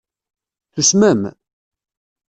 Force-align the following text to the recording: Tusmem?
Tusmem? 0.73 1.21